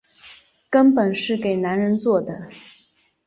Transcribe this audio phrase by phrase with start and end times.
[0.67, 2.49] 根本是给男人做的